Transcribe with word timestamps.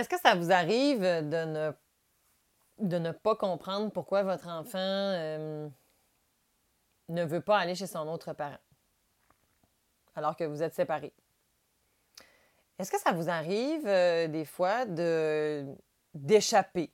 Est-ce 0.00 0.08
que 0.08 0.18
ça 0.18 0.34
vous 0.34 0.50
arrive 0.50 1.02
de 1.02 1.74
ne, 2.78 3.10
pas 3.12 3.36
comprendre 3.36 3.92
pourquoi 3.92 4.22
votre 4.22 4.48
enfant 4.48 4.78
ne 7.10 7.24
veut 7.26 7.42
pas 7.42 7.58
aller 7.58 7.74
chez 7.74 7.86
son 7.86 8.08
autre 8.08 8.32
parent 8.32 8.56
alors 10.16 10.36
que 10.36 10.44
vous 10.44 10.62
êtes 10.62 10.74
séparés? 10.74 11.12
Est-ce 12.78 12.90
que 12.90 12.98
ça 12.98 13.12
vous 13.12 13.28
arrive 13.28 13.86
euh, 13.86 14.26
des 14.26 14.46
fois 14.46 14.86
de 14.86 15.66
d'échapper 16.14 16.90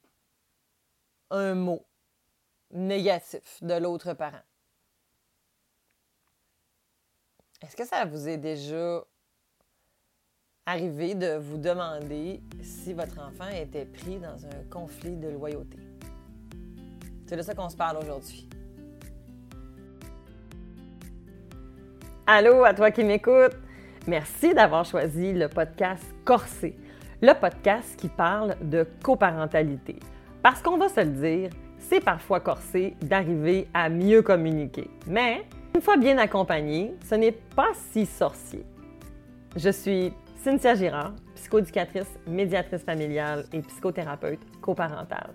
un 1.30 1.54
mot 1.54 1.86
négatif 2.72 3.62
de 3.62 3.74
l'autre 3.74 4.14
parent? 4.14 4.42
Est-ce 7.62 7.76
que 7.76 7.86
ça 7.86 8.04
vous 8.04 8.28
est 8.28 8.38
déjà 8.38 9.04
arrivé 10.68 11.14
de 11.14 11.38
vous 11.38 11.58
demander 11.58 12.40
si 12.60 12.92
votre 12.92 13.20
enfant 13.20 13.48
était 13.54 13.84
pris 13.84 14.18
dans 14.18 14.44
un 14.46 14.64
conflit 14.68 15.14
de 15.14 15.28
loyauté? 15.28 15.78
C'est 17.24 17.36
de 17.36 17.42
ça 17.42 17.54
qu'on 17.54 17.68
se 17.68 17.76
parle 17.76 17.98
aujourd'hui. 17.98 18.48
Allô 22.26 22.64
à 22.64 22.74
toi 22.74 22.90
qui 22.90 23.04
m'écoutes. 23.04 23.56
Merci 24.08 24.54
d'avoir 24.54 24.84
choisi 24.84 25.32
le 25.32 25.48
podcast 25.48 26.02
Corsé, 26.24 26.76
le 27.22 27.32
podcast 27.34 27.94
qui 27.96 28.08
parle 28.08 28.56
de 28.60 28.84
coparentalité. 29.04 30.00
Parce 30.42 30.62
qu'on 30.62 30.78
va 30.78 30.88
se 30.88 31.00
le 31.00 31.10
dire, 31.10 31.50
c'est 31.78 32.00
parfois 32.00 32.40
corsé 32.40 32.96
d'arriver 33.02 33.68
à 33.72 33.88
mieux 33.88 34.22
communiquer. 34.22 34.90
Mais 35.06 35.44
une 35.76 35.80
fois 35.80 35.96
bien 35.96 36.18
accompagné, 36.18 36.92
ce 37.08 37.14
n'est 37.14 37.30
pas 37.30 37.70
si 37.92 38.04
sorcier. 38.04 38.66
Je 39.54 39.70
suis 39.70 40.12
Cynthia 40.36 40.74
Girard, 40.74 41.14
psychoéducatrice, 41.34 42.18
médiatrice 42.26 42.82
familiale 42.82 43.44
et 43.52 43.60
psychothérapeute 43.60 44.40
coparentale. 44.60 45.30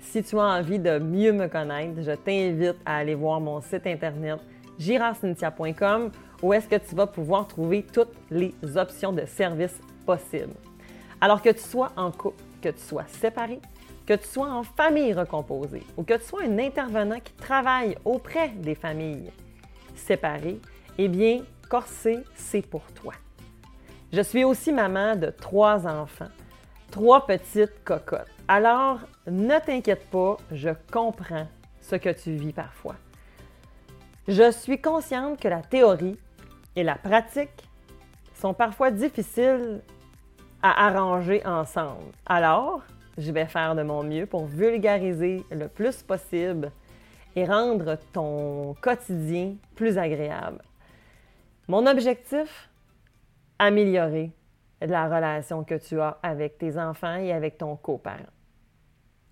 Si 0.00 0.22
tu 0.22 0.38
as 0.38 0.44
envie 0.44 0.78
de 0.78 0.98
mieux 0.98 1.32
me 1.32 1.48
connaître, 1.48 2.02
je 2.02 2.12
t'invite 2.12 2.76
à 2.84 2.96
aller 2.96 3.14
voir 3.14 3.40
mon 3.40 3.60
site 3.60 3.86
internet 3.86 4.40
girardcynthia.com 4.78 6.10
où 6.42 6.52
est-ce 6.52 6.68
que 6.68 6.76
tu 6.76 6.94
vas 6.94 7.06
pouvoir 7.06 7.46
trouver 7.48 7.82
toutes 7.82 8.14
les 8.30 8.54
options 8.76 9.12
de 9.12 9.26
services 9.26 9.80
possibles. 10.06 10.54
Alors 11.20 11.42
que 11.42 11.50
tu 11.50 11.62
sois 11.62 11.92
en 11.96 12.10
couple, 12.10 12.42
que 12.62 12.68
tu 12.68 12.80
sois 12.80 13.06
séparé, 13.06 13.60
que 14.06 14.14
tu 14.14 14.26
sois 14.26 14.48
en 14.48 14.62
famille 14.62 15.12
recomposée 15.12 15.82
ou 15.96 16.04
que 16.04 16.14
tu 16.14 16.24
sois 16.24 16.44
un 16.44 16.58
intervenant 16.58 17.18
qui 17.20 17.32
travaille 17.32 17.96
auprès 18.04 18.50
des 18.50 18.74
familles 18.74 19.30
séparées, 19.94 20.60
eh 20.96 21.08
bien, 21.08 21.42
Corsé, 21.68 22.20
c'est 22.34 22.66
pour 22.66 22.82
toi. 22.92 23.12
Je 24.10 24.22
suis 24.22 24.42
aussi 24.42 24.72
maman 24.72 25.16
de 25.16 25.26
trois 25.26 25.86
enfants, 25.86 26.30
trois 26.90 27.26
petites 27.26 27.84
cocottes. 27.84 28.26
Alors, 28.48 29.00
ne 29.26 29.58
t'inquiète 29.58 30.08
pas, 30.08 30.38
je 30.50 30.70
comprends 30.90 31.46
ce 31.82 31.96
que 31.96 32.08
tu 32.08 32.32
vis 32.32 32.54
parfois. 32.54 32.96
Je 34.26 34.50
suis 34.50 34.80
consciente 34.80 35.38
que 35.38 35.48
la 35.48 35.60
théorie 35.60 36.18
et 36.74 36.82
la 36.82 36.94
pratique 36.94 37.68
sont 38.34 38.54
parfois 38.54 38.90
difficiles 38.90 39.82
à 40.62 40.86
arranger 40.86 41.44
ensemble. 41.44 42.12
Alors, 42.24 42.80
je 43.18 43.30
vais 43.30 43.46
faire 43.46 43.74
de 43.74 43.82
mon 43.82 44.02
mieux 44.02 44.24
pour 44.24 44.46
vulgariser 44.46 45.44
le 45.50 45.68
plus 45.68 46.02
possible 46.02 46.72
et 47.36 47.44
rendre 47.44 47.98
ton 48.14 48.74
quotidien 48.80 49.56
plus 49.74 49.98
agréable. 49.98 50.62
Mon 51.68 51.86
objectif, 51.86 52.67
améliorer 53.58 54.32
la 54.80 55.06
relation 55.06 55.64
que 55.64 55.74
tu 55.74 56.00
as 56.00 56.18
avec 56.22 56.58
tes 56.58 56.78
enfants 56.78 57.16
et 57.16 57.32
avec 57.32 57.58
ton 57.58 57.76
coparent. 57.76 58.32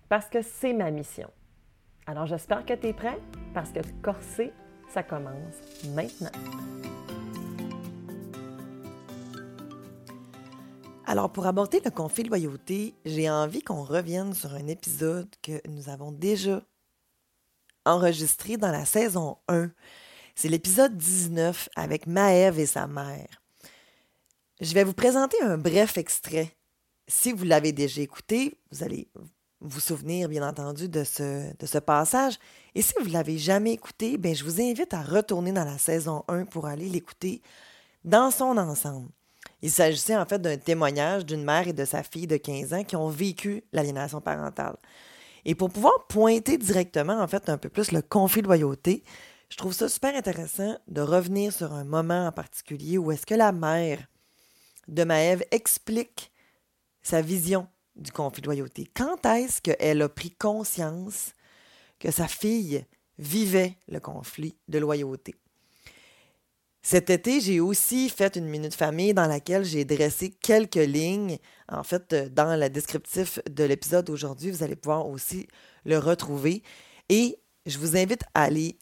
Parce 0.09 0.27
que 0.27 0.41
c'est 0.41 0.73
ma 0.73 0.91
mission. 0.91 1.29
Alors 2.05 2.25
j'espère 2.25 2.65
que 2.65 2.73
tu 2.73 2.87
es 2.87 2.93
prêt 2.93 3.19
parce 3.53 3.71
que 3.71 3.79
corser, 4.01 4.51
ça 4.89 5.03
commence 5.03 5.61
maintenant. 5.93 6.31
Alors, 11.09 11.31
pour 11.31 11.47
aborder 11.47 11.79
le 11.85 11.89
conflit 11.89 12.23
de 12.23 12.27
loyauté, 12.27 12.93
j'ai 13.05 13.29
envie 13.29 13.61
qu'on 13.61 13.81
revienne 13.81 14.33
sur 14.33 14.53
un 14.53 14.67
épisode 14.67 15.33
que 15.41 15.61
nous 15.69 15.87
avons 15.87 16.11
déjà 16.11 16.61
enregistré 17.85 18.57
dans 18.57 18.73
la 18.73 18.83
saison 18.83 19.37
1. 19.47 19.71
C'est 20.35 20.49
l'épisode 20.49 20.97
19 20.97 21.69
avec 21.77 22.07
Maëve 22.07 22.59
et 22.59 22.65
sa 22.65 22.87
mère. 22.87 23.41
Je 24.59 24.73
vais 24.73 24.83
vous 24.83 24.93
présenter 24.93 25.39
un 25.43 25.59
bref 25.59 25.99
extrait. 25.99 26.51
Si 27.07 27.31
vous 27.31 27.43
l'avez 27.43 27.73
déjà 27.73 28.01
écouté, 28.01 28.59
vous 28.71 28.83
allez 28.83 29.07
vous 29.61 29.79
souvenir, 29.79 30.29
bien 30.29 30.47
entendu, 30.47 30.89
de 30.89 31.03
ce, 31.03 31.77
passage. 31.77 32.39
Et 32.73 32.81
si 32.81 32.93
vous 32.99 33.07
ne 33.07 33.13
l'avez 33.13 33.37
jamais 33.37 33.73
écouté, 33.73 34.17
bien, 34.17 34.33
je 34.33 34.43
vous 34.43 34.59
invite 34.59 34.95
à 34.95 35.03
retourner 35.03 35.51
dans 35.51 35.63
la 35.63 35.77
saison 35.77 36.23
1 36.27 36.45
pour 36.45 36.65
aller 36.65 36.89
l'écouter 36.89 37.43
dans 38.03 38.31
son 38.31 38.57
ensemble. 38.57 39.09
Il 39.61 39.69
s'agissait 39.69 40.17
en 40.17 40.25
fait 40.25 40.41
d'un 40.41 40.57
témoignage 40.57 41.23
d'une 41.23 41.43
mère 41.43 41.67
et 41.67 41.73
de 41.73 41.85
sa 41.85 42.01
fille 42.01 42.27
de 42.27 42.37
15 42.37 42.73
ans 42.73 42.83
qui 42.83 42.95
ont 42.95 43.09
vécu 43.09 43.63
l'aliénation 43.73 44.21
parentale. 44.21 44.77
Et 45.45 45.53
pour 45.53 45.69
pouvoir 45.69 46.07
pointer 46.07 46.57
directement 46.57 47.21
en 47.21 47.27
fait 47.27 47.47
un 47.49 47.59
peu 47.59 47.69
plus 47.69 47.91
le 47.91 48.01
conflit 48.01 48.41
de 48.41 48.47
loyauté, 48.47 49.03
je 49.49 49.57
trouve 49.57 49.73
ça 49.73 49.87
super 49.87 50.15
intéressant 50.15 50.77
de 50.87 51.01
revenir 51.01 51.53
sur 51.53 51.73
un 51.73 51.83
moment 51.83 52.25
en 52.25 52.31
particulier 52.31 52.97
où 52.97 53.11
est-ce 53.11 53.25
que 53.25 53.35
la 53.35 53.51
mère 53.51 53.99
de 54.87 55.03
Maëve 55.03 55.43
explique 55.51 56.31
sa 57.01 57.21
vision 57.21 57.67
du 57.95 58.11
conflit 58.11 58.41
de 58.41 58.47
loyauté. 58.47 58.87
Quand 58.93 59.25
est-ce 59.25 59.61
qu'elle 59.61 60.01
a 60.01 60.09
pris 60.09 60.31
conscience 60.31 61.33
que 61.99 62.11
sa 62.11 62.27
fille 62.27 62.85
vivait 63.17 63.77
le 63.87 63.99
conflit 63.99 64.55
de 64.67 64.79
loyauté? 64.79 65.35
Cet 66.81 67.09
été, 67.09 67.41
j'ai 67.41 67.59
aussi 67.59 68.09
fait 68.09 68.37
une 68.37 68.47
minute 68.47 68.73
famille 68.73 69.13
dans 69.13 69.27
laquelle 69.27 69.65
j'ai 69.65 69.83
dressé 69.83 70.29
quelques 70.29 70.75
lignes. 70.75 71.37
En 71.67 71.83
fait, 71.83 72.15
dans 72.33 72.57
le 72.57 72.69
descriptif 72.69 73.39
de 73.49 73.65
l'épisode 73.65 74.05
d'aujourd'hui, 74.05 74.51
vous 74.51 74.63
allez 74.63 74.77
pouvoir 74.77 75.05
aussi 75.05 75.47
le 75.83 75.97
retrouver. 75.97 76.63
Et 77.09 77.39
je 77.65 77.77
vous 77.77 77.97
invite 77.97 78.23
à 78.33 78.43
aller 78.43 78.79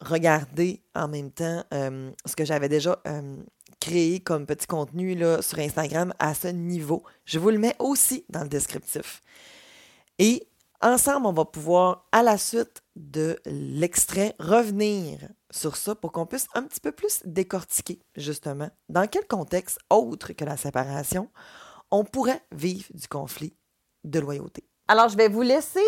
regarder 0.00 0.82
en 0.94 1.08
même 1.08 1.30
temps 1.30 1.64
euh, 1.72 2.10
ce 2.24 2.36
que 2.36 2.44
j'avais 2.44 2.68
déjà 2.68 3.00
euh, 3.06 3.36
créé 3.80 4.20
comme 4.20 4.46
petit 4.46 4.66
contenu 4.66 5.14
là, 5.14 5.42
sur 5.42 5.58
Instagram 5.58 6.12
à 6.18 6.34
ce 6.34 6.48
niveau. 6.48 7.02
Je 7.24 7.38
vous 7.38 7.50
le 7.50 7.58
mets 7.58 7.76
aussi 7.78 8.24
dans 8.28 8.42
le 8.42 8.48
descriptif. 8.48 9.22
Et 10.18 10.46
ensemble, 10.80 11.26
on 11.26 11.32
va 11.32 11.44
pouvoir, 11.44 12.06
à 12.12 12.22
la 12.22 12.38
suite 12.38 12.82
de 12.96 13.38
l'extrait, 13.46 14.34
revenir 14.38 15.18
sur 15.50 15.76
ça 15.76 15.94
pour 15.94 16.12
qu'on 16.12 16.26
puisse 16.26 16.46
un 16.54 16.62
petit 16.62 16.80
peu 16.80 16.92
plus 16.92 17.22
décortiquer, 17.24 18.00
justement, 18.16 18.70
dans 18.88 19.06
quel 19.06 19.26
contexte 19.26 19.78
autre 19.90 20.32
que 20.32 20.44
la 20.44 20.56
séparation 20.56 21.30
on 21.90 22.04
pourrait 22.04 22.42
vivre 22.50 22.88
du 22.92 23.06
conflit 23.06 23.54
de 24.02 24.18
loyauté. 24.18 24.64
Alors, 24.88 25.08
je 25.08 25.16
vais 25.16 25.28
vous 25.28 25.42
laisser 25.42 25.84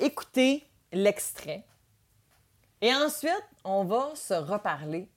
écouter 0.00 0.64
l'extrait. 0.92 1.66
Et 2.84 2.92
ensuite, 2.92 3.46
on 3.64 3.84
va 3.84 4.12
se 4.16 4.34
reparler, 4.34 5.08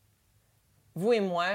vous 0.94 1.14
et 1.14 1.20
moi, 1.20 1.48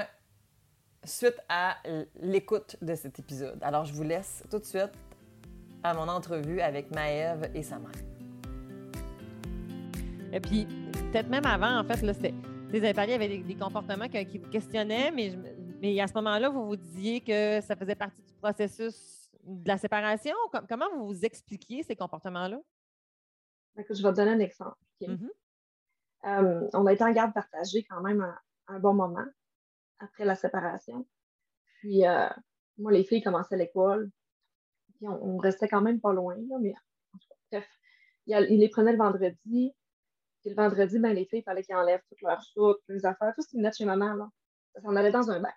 suite 1.05 1.39
à 1.47 1.77
l'écoute 2.19 2.75
de 2.81 2.95
cet 2.95 3.17
épisode. 3.17 3.57
Alors, 3.63 3.85
je 3.85 3.93
vous 3.93 4.03
laisse 4.03 4.43
tout 4.51 4.59
de 4.59 4.65
suite 4.65 4.91
à 5.83 5.93
mon 5.93 6.09
entrevue 6.09 6.59
avec 6.59 6.91
Maëve 6.91 7.49
et 7.55 7.63
sa 7.63 7.79
mère. 7.79 7.91
Et 10.33 10.41
puis, 10.41 10.65
peut-être 10.91 11.29
même 11.29 11.45
avant, 11.45 11.79
en 11.79 11.85
fait, 11.85 12.01
là, 12.01 12.13
c'était. 12.13 12.33
Les 12.71 12.89
impariés 12.89 13.13
avaient 13.13 13.37
des, 13.37 13.55
comportements 13.55 14.09
qui 14.09 14.37
vous 14.37 14.49
questionnaient, 14.49 15.11
mais, 15.11 15.33
mais 15.81 15.99
à 15.99 16.07
ce 16.07 16.13
moment-là, 16.15 16.49
vous 16.49 16.65
vous 16.65 16.75
disiez 16.75 17.21
que 17.21 17.61
ça 17.61 17.77
faisait 17.77 17.95
partie 17.95 18.21
du 18.21 18.33
processus 18.33 19.29
de 19.45 19.67
la 19.67 19.77
séparation. 19.77 20.35
comment 20.67 20.89
vous 20.93 21.07
vous 21.07 21.25
expliquiez 21.25 21.83
ces 21.83 21.95
comportements-là? 21.95 22.59
Je 23.77 23.81
vais 23.81 24.11
te 24.11 24.15
donner 24.15 24.31
un 24.31 24.39
exemple. 24.39 24.75
Mm-hmm. 25.01 25.29
Euh, 26.25 26.67
on 26.73 26.85
a 26.85 26.93
été 26.93 27.03
en 27.03 27.11
garde 27.11 27.33
partagée 27.33 27.83
quand 27.89 28.01
même 28.01 28.21
un, 28.67 28.79
bon 28.79 28.93
moment 28.93 29.25
après 29.99 30.25
la 30.25 30.35
séparation. 30.35 31.05
Puis, 31.79 32.05
euh, 32.05 32.29
moi, 32.77 32.91
les 32.91 33.03
filles 33.03 33.23
commençaient 33.23 33.57
l'école. 33.57 34.09
Puis, 34.95 35.07
on, 35.07 35.37
restait 35.37 35.67
quand 35.67 35.81
même 35.81 35.99
pas 35.99 36.13
loin, 36.13 36.35
mais 36.61 36.73
bref, 37.51 37.67
il, 38.27 38.59
les 38.59 38.69
prenait 38.69 38.91
le 38.91 38.97
vendredi. 38.97 39.73
Puis 40.41 40.49
le 40.49 40.55
vendredi, 40.55 40.97
ben, 40.99 41.13
les 41.13 41.25
filles, 41.25 41.39
il 41.39 41.43
fallait 41.43 41.63
qu'ils 41.63 41.75
enlèvent 41.75 42.01
toutes 42.09 42.21
leurs 42.21 42.43
toutes 42.55 42.81
leurs 42.87 43.05
affaires, 43.05 43.33
tout 43.35 43.41
ce 43.41 43.49
qu'ils 43.49 43.59
venaient 43.59 43.69
de 43.69 43.75
chez 43.75 43.85
maman. 43.85 44.13
Là. 44.13 44.29
Ça 44.73 44.81
s'en 44.81 44.95
allait 44.95 45.11
dans 45.11 45.29
un 45.29 45.39
bac. 45.39 45.55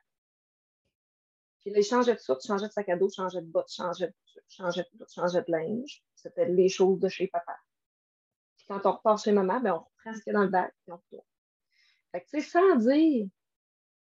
Puis 1.61 1.73
là, 1.73 1.79
ils 1.79 1.85
changeaient 1.85 2.15
de 2.15 2.21
ça, 2.21 2.37
tu 2.37 2.47
changeais 2.47 2.67
de 2.67 2.73
sac 2.73 2.89
à 2.91 2.97
dos, 2.97 3.09
tu 3.09 3.17
changeais 3.17 3.41
de 3.41 3.47
bottes, 3.47 3.69
tu 3.69 3.77
changeais 3.77 4.09
de, 4.09 4.15
changeais 4.49 4.87
de, 4.93 5.07
changeais 5.09 5.41
de 5.41 5.51
linge. 5.51 6.03
C'était 6.15 6.47
les 6.47 6.69
choses 6.69 7.01
de 7.01 7.09
chez 7.09 7.29
papa. 7.29 7.57
Puis 8.65 8.69
quand 8.69 8.87
on 8.89 8.93
repart 8.93 9.23
chez 9.23 9.33
maman, 9.33 9.61
ben, 9.61 9.73
on 9.73 9.79
reprend 9.79 10.15
ce 10.15 10.23
qu'il 10.23 10.33
y 10.33 10.37
a 10.37 10.39
dans 10.39 10.45
le 10.45 10.51
bac, 10.51 10.75
puis 10.83 10.93
on 10.93 10.97
retourne. 10.97 11.27
Fait 12.13 12.21
que, 12.21 12.27
tu 12.31 12.41
sais, 12.41 12.49
sans 12.49 12.77
dire 12.77 13.27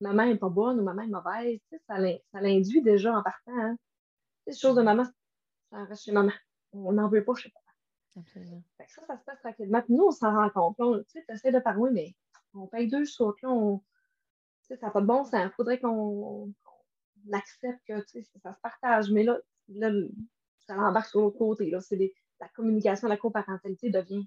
maman 0.01 0.27
n'est 0.27 0.37
pas 0.37 0.49
bonne 0.49 0.81
ou 0.81 0.83
maman 0.83 1.03
est 1.03 1.07
mauvaise, 1.09 1.61
ça 1.87 2.41
l'induit 2.41 2.83
déjà 2.83 3.17
en 3.17 3.23
partant. 3.23 3.57
Hein. 3.57 3.77
Les 4.47 4.55
choses 4.55 4.77
de 4.77 4.83
maman, 4.83 5.05
ça 5.71 5.85
reste 5.85 6.05
chez 6.05 6.13
maman. 6.13 6.33
On 6.73 6.93
n'en 6.93 7.09
veut 7.09 7.25
pas 7.25 7.35
chez 7.35 7.51
papa. 7.51 7.71
Absolument. 8.17 8.63
ça, 8.79 9.07
ça 9.07 9.17
se 9.19 9.25
passe 9.25 9.41
tranquillement. 9.41 9.83
Puis 9.83 9.95
nous, 9.95 10.05
on 10.05 10.11
s'en 10.11 10.35
rend 10.35 10.51
compte. 10.51 11.07
Tu 11.09 11.23
essaies 11.29 11.53
de 11.53 11.61
parler, 11.61 11.91
mais 11.93 12.15
on 12.55 12.67
paye 12.67 12.89
deux 12.89 13.05
choses. 13.05 13.35
Là, 13.43 13.51
on... 13.51 13.83
ça 14.63 14.77
n'a 14.83 14.91
pas 14.91 15.01
de 15.01 15.07
bon 15.07 15.25
sens. 15.25 15.41
Il 15.45 15.51
faudrait 15.51 15.79
qu'on 15.79 16.53
accepte 17.33 17.81
que 17.87 18.01
ça 18.43 18.53
se 18.53 18.61
partage. 18.61 19.11
Mais 19.11 19.23
là, 19.23 19.39
là 19.69 19.91
ça 20.59 20.75
l'embarque 20.75 21.09
sur 21.09 21.21
l'autre 21.21 21.39
côté. 21.39 21.71
Là. 21.71 21.79
Des... 21.91 22.15
La 22.41 22.49
communication, 22.49 23.09
la 23.09 23.17
coparentalité 23.17 23.91
devient 23.91 24.27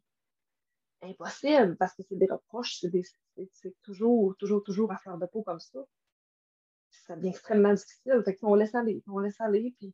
impossible 1.04 1.76
parce 1.78 1.94
que 1.96 2.04
c'est 2.04 2.16
des 2.16 2.28
reproches, 2.28 2.84
c'est 3.52 3.76
toujours, 3.82 4.36
toujours, 4.38 4.64
toujours 4.64 4.92
à 4.92 4.98
fleur 4.98 5.18
de 5.18 5.26
peau 5.26 5.44
comme 5.44 5.60
ça. 5.60 5.80
Ça 6.90 7.16
devient 7.16 7.30
extrêmement 7.30 7.74
difficile. 7.74 8.22
Fait 8.24 8.38
on 8.42 8.56
laisse 8.56 8.76
aller, 8.76 9.04
on 9.08 9.20
laisse 9.20 9.40
aller, 9.42 9.74
puis 9.80 9.94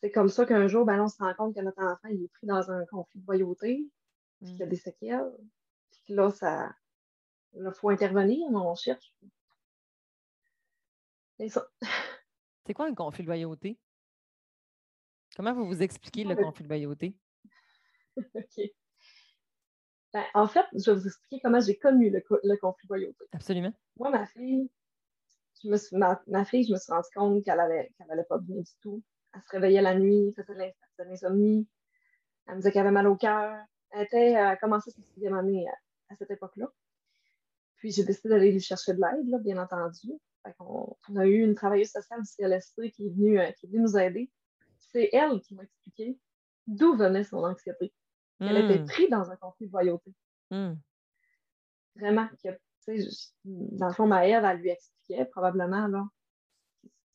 c'est 0.00 0.10
comme 0.10 0.28
ça 0.28 0.46
qu'un 0.46 0.66
jour, 0.66 0.84
ben, 0.84 1.00
on 1.00 1.08
se 1.08 1.18
rend 1.18 1.32
compte 1.34 1.54
que 1.54 1.60
notre 1.60 1.82
enfant 1.82 2.08
il 2.08 2.24
est 2.24 2.28
pris 2.28 2.46
dans 2.46 2.70
un 2.70 2.84
conflit 2.86 3.20
de 3.20 3.26
loyauté, 3.26 3.88
puis 4.38 4.50
qu'il 4.50 4.58
y 4.58 4.62
a 4.62 4.66
mm. 4.66 4.70
des 4.70 4.76
séquelles, 4.76 5.32
puis 6.04 6.14
là, 6.14 6.30
ça. 6.30 6.74
il 7.54 7.70
faut 7.74 7.90
intervenir, 7.90 8.46
on 8.50 8.74
cherche. 8.74 9.14
C'est 11.38 11.48
ça. 11.48 11.66
C'est 12.66 12.74
quoi 12.74 12.86
un 12.86 12.94
conflit 12.94 13.24
de 13.24 13.28
loyauté? 13.28 13.78
Comment 15.34 15.54
vous 15.54 15.66
vous 15.66 15.82
expliquez 15.82 16.24
le 16.24 16.36
conflit 16.36 16.64
de 16.64 16.68
loyauté? 16.68 17.16
OK. 18.34 18.72
Ben, 20.12 20.24
en 20.34 20.46
fait, 20.46 20.66
je 20.74 20.90
vais 20.90 20.98
vous 20.98 21.06
expliquer 21.06 21.40
comment 21.42 21.60
j'ai 21.60 21.76
connu 21.76 22.10
le, 22.10 22.20
conflit 22.56 22.86
de 22.86 22.94
loyauté. 22.94 23.24
Absolument. 23.32 23.72
Moi, 23.96 24.10
ma 24.10 24.26
fille, 24.26 24.70
je 25.62 25.68
me 25.68 25.76
suis, 25.76 25.96
ma, 25.96 26.44
fille, 26.44 26.64
je 26.64 26.72
me 26.72 26.78
suis 26.78 26.92
rendue 26.92 27.08
compte 27.14 27.44
qu'elle 27.44 27.56
n'allait 27.56 27.90
qu'elle 27.96 28.26
pas 28.28 28.38
bien 28.38 28.60
du 28.60 28.72
tout. 28.82 29.02
Elle 29.34 29.40
se 29.40 29.50
réveillait 29.50 29.80
la 29.80 29.94
nuit, 29.94 30.34
elle 30.36 30.44
faisait 30.44 30.74
de 30.98 31.04
l'insomnie. 31.04 31.66
Elle 32.46 32.54
me 32.54 32.58
disait 32.58 32.72
qu'elle 32.72 32.82
avait 32.82 32.90
mal 32.90 33.06
au 33.06 33.16
cœur. 33.16 33.56
Elle 33.90 34.04
était 34.04 34.34
à 34.34 34.56
commencer 34.56 34.90
sa 34.90 35.00
sixième 35.02 35.34
année 35.34 35.66
à, 36.10 36.16
cette 36.16 36.30
époque-là. 36.30 36.70
Puis 37.76 37.90
j'ai 37.90 38.04
décidé 38.04 38.28
d'aller 38.28 38.52
lui 38.52 38.60
chercher 38.60 38.92
de 38.92 39.00
l'aide, 39.00 39.42
bien 39.42 39.56
entendu. 39.56 40.12
on, 40.60 41.16
a 41.16 41.26
eu 41.26 41.42
une 41.42 41.54
travailleuse 41.54 41.90
sociale 41.90 42.20
du 42.20 42.28
CLSC 42.28 42.90
qui 42.92 43.06
est 43.06 43.10
venue, 43.10 43.40
euh, 43.40 43.50
qui 43.52 43.66
est 43.66 43.68
venue 43.70 43.82
nous 43.82 43.96
aider. 43.96 44.30
C'est 44.92 45.08
elle 45.12 45.40
qui 45.40 45.54
m'a 45.54 45.62
expliqué 45.62 46.18
d'où 46.66 46.94
venait 46.96 47.24
son 47.24 47.38
anxiété. 47.38 47.92
Elle 48.48 48.64
était 48.64 48.80
hmm. 48.80 48.86
prise 48.86 49.10
dans 49.10 49.30
un 49.30 49.36
conflit 49.36 49.66
de 49.66 49.72
loyauté. 49.72 50.12
Hmm. 50.50 50.74
Vraiment. 51.96 52.28
dans 53.44 53.86
le 53.86 53.92
fond, 53.92 54.06
Maëve, 54.06 54.44
elle 54.44 54.58
lui 54.58 54.70
expliquait 54.70 55.24
probablement 55.26 55.86
là, 55.86 56.04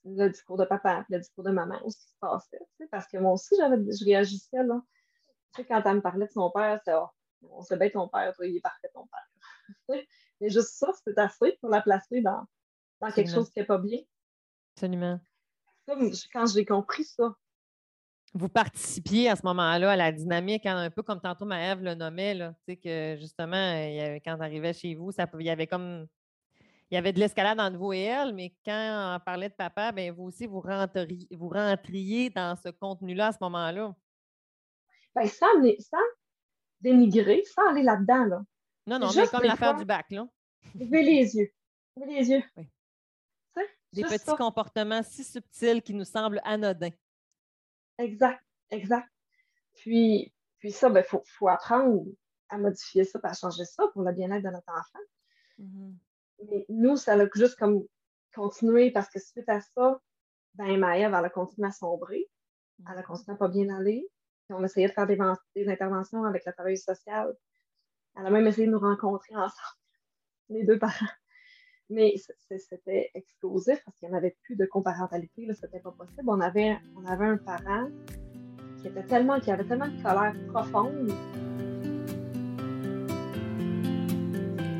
le 0.05 0.29
discours 0.29 0.57
de 0.57 0.65
papa, 0.65 1.05
le 1.09 1.19
discours 1.19 1.43
de 1.43 1.51
maman, 1.51 1.77
ce 1.89 1.97
qui 1.97 2.07
se 2.07 2.15
passait. 2.19 2.61
Parce 2.91 3.07
que 3.07 3.17
moi 3.17 3.33
aussi, 3.33 3.55
je 3.57 4.05
réagissais. 4.05 4.63
Là. 4.63 4.81
Quand 5.67 5.81
elle 5.85 5.95
me 5.95 6.01
parlait 6.01 6.27
de 6.27 6.31
son 6.31 6.51
père, 6.51 6.79
c'est 6.85 6.93
oh, 6.93 7.07
on 7.41 7.61
sait 7.61 7.77
bien 7.77 7.89
ton 7.89 8.07
père, 8.07 8.33
toi, 8.35 8.45
il 8.45 8.57
est 8.57 8.61
parfait 8.61 8.89
ton 8.93 9.07
père. 9.07 10.05
Mais 10.39 10.49
juste 10.49 10.75
ça, 10.75 10.91
c'était 10.93 11.19
assez 11.19 11.57
pour 11.59 11.69
la 11.69 11.81
placer 11.81 12.21
dans, 12.21 12.45
dans 13.01 13.11
quelque 13.11 13.31
chose 13.31 13.49
qui 13.49 13.59
n'est 13.59 13.65
pas 13.65 13.79
bien. 13.79 13.99
Absolument. 14.75 15.19
quand 15.87 16.45
j'ai 16.45 16.65
compris 16.65 17.03
ça, 17.03 17.35
vous 18.37 18.49
participiez 18.49 19.29
à 19.29 19.35
ce 19.35 19.45
moment-là 19.45 19.91
à 19.91 19.95
la 19.95 20.11
dynamique, 20.11 20.65
hein, 20.65 20.77
un 20.77 20.89
peu 20.89 21.03
comme 21.03 21.19
tantôt 21.19 21.45
Maëve 21.45 21.81
le 21.81 21.95
nommait, 21.95 22.33
là, 22.33 22.53
que 22.67 23.15
justement, 23.19 23.73
il 23.73 24.19
quand 24.23 24.39
arrivait 24.39 24.73
chez 24.73 24.95
vous, 24.95 25.11
ça, 25.11 25.27
il 25.39 25.45
y 25.45 25.49
avait 25.49 25.67
comme 25.67 26.07
il 26.89 26.95
y 26.95 26.97
avait 26.97 27.11
de 27.11 27.19
l'escalade 27.19 27.59
entre 27.59 27.77
vous 27.77 27.91
et 27.91 28.03
elle, 28.03 28.33
mais 28.33 28.55
quand 28.63 29.17
on 29.17 29.19
parlait 29.19 29.49
de 29.49 29.53
papa, 29.53 29.91
bien, 29.91 30.13
vous 30.13 30.23
aussi, 30.23 30.47
vous 30.47 30.61
rentriez, 30.61 31.27
vous 31.31 31.49
rentriez 31.49 32.29
dans 32.29 32.55
ce 32.55 32.69
contenu-là 32.69 33.27
à 33.27 33.31
ce 33.33 33.39
moment-là. 33.41 33.93
Bien, 35.13 35.27
sans, 35.27 35.47
sans, 35.79 35.97
dénigrer, 36.79 37.43
sans 37.43 37.71
aller 37.71 37.83
là-dedans. 37.83 38.25
Là. 38.25 38.41
Non, 38.85 38.99
non, 38.99 39.09
mais 39.13 39.27
comme 39.27 39.43
l'affaire 39.43 39.75
du 39.75 39.83
bac, 39.83 40.05
là. 40.11 40.27
Levez 40.75 41.03
les 41.03 41.35
yeux. 41.35 41.51
Levez 41.97 42.13
les 42.19 42.29
yeux. 42.29 42.43
Oui. 42.55 42.69
Des 43.91 44.03
petits 44.03 44.35
comportements 44.37 45.01
si 45.03 45.23
subtils 45.23 45.81
qui 45.81 45.93
nous 45.93 46.05
semblent 46.05 46.41
anodins. 46.43 46.91
Exact, 47.97 48.41
exact. 48.69 49.07
Puis, 49.75 50.33
puis 50.59 50.71
ça, 50.71 50.87
il 50.87 50.93
ben, 50.93 51.03
faut, 51.03 51.47
apprendre 51.47 52.03
à 52.49 52.57
modifier 52.57 53.03
ça, 53.03 53.19
à 53.23 53.33
changer 53.33 53.65
ça 53.65 53.83
pour 53.93 54.03
le 54.03 54.11
bien-être 54.11 54.43
de 54.43 54.49
notre 54.49 54.71
enfant. 54.71 55.05
Mm-hmm. 55.59 55.93
Mais 56.49 56.65
nous, 56.69 56.97
ça 56.97 57.13
a 57.13 57.27
juste 57.33 57.57
comme 57.57 57.83
continué 58.33 58.91
parce 58.91 59.09
que 59.09 59.19
suite 59.19 59.49
à 59.49 59.61
ça, 59.61 59.99
ben 60.53 60.77
Maëve, 60.77 61.13
elle 61.13 61.25
a 61.25 61.29
continué 61.29 61.67
à 61.67 61.71
sombrer. 61.71 62.29
Elle 62.89 62.97
a 62.97 63.03
continué 63.03 63.33
à 63.33 63.37
pas 63.37 63.47
bien 63.47 63.69
aller. 63.75 64.07
Puis 64.45 64.55
on 64.57 64.63
essayait 64.63 64.87
de 64.87 64.93
faire 64.93 65.07
des, 65.07 65.67
interventions 65.67 66.23
avec 66.23 66.45
la 66.45 66.53
travailleuse 66.53 66.83
sociale. 66.83 67.35
Elle 68.15 68.25
a 68.25 68.29
même 68.29 68.47
essayé 68.47 68.67
de 68.67 68.71
nous 68.71 68.79
rencontrer 68.79 69.35
ensemble, 69.35 69.77
les 70.49 70.63
deux 70.63 70.79
parents. 70.79 71.05
Mais 71.89 72.15
c'était 72.49 73.11
explosif 73.13 73.81
parce 73.85 73.97
qu'il 73.97 74.09
n'y 74.09 74.15
en 74.15 74.17
avait 74.17 74.35
plus 74.43 74.55
de 74.55 74.65
comparentalité, 74.65 75.47
c'était 75.53 75.79
pas 75.79 75.91
possible. 75.91 76.25
On 76.27 76.41
avait, 76.41 76.77
on 76.95 77.05
avait 77.05 77.25
un 77.25 77.37
parent 77.37 77.87
qui 78.81 78.87
était 78.87 79.03
tellement, 79.03 79.39
qui 79.39 79.51
avait 79.51 79.63
tellement 79.63 79.87
de 79.87 80.01
colère 80.03 80.35
profonde. 80.51 81.13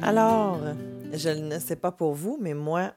Alors, 0.02 0.60
je 1.14 1.30
ne 1.30 1.60
sais 1.60 1.76
pas 1.76 1.92
pour 1.92 2.14
vous, 2.14 2.38
mais 2.42 2.54
moi, 2.54 2.94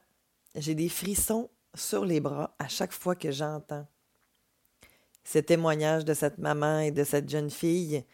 j'ai 0.57 0.75
des 0.75 0.89
frissons 0.89 1.49
sur 1.75 2.05
les 2.05 2.21
bras 2.21 2.55
à 2.59 2.69
chaque 2.69 2.93
fois 2.93 3.15
que 3.15 3.31
j'entends 3.31 3.87
ce 5.25 5.39
témoignage 5.39 6.05
de 6.05 6.15
cette 6.15 6.39
maman 6.39 6.81
et 6.81 6.91
de 6.91 7.05
cette 7.05 7.29
jeune 7.29 7.51
fille 7.51 8.05